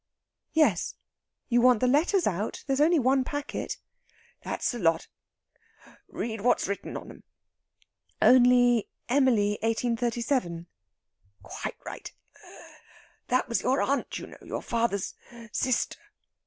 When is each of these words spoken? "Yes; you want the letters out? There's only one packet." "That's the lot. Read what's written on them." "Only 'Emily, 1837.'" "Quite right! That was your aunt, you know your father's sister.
"Yes; 0.53 0.95
you 1.47 1.61
want 1.61 1.79
the 1.79 1.85
letters 1.85 2.25
out? 2.25 2.63
There's 2.65 2.81
only 2.81 2.97
one 2.97 3.23
packet." 3.23 3.77
"That's 4.41 4.71
the 4.71 4.79
lot. 4.79 5.07
Read 6.07 6.41
what's 6.41 6.67
written 6.67 6.97
on 6.97 7.07
them." 7.07 7.23
"Only 8.19 8.89
'Emily, 9.09 9.59
1837.'" 9.61 10.65
"Quite 11.43 11.77
right! 11.85 12.11
That 13.27 13.47
was 13.47 13.61
your 13.61 13.79
aunt, 13.83 14.17
you 14.17 14.25
know 14.25 14.39
your 14.41 14.63
father's 14.63 15.13
sister. 15.51 15.99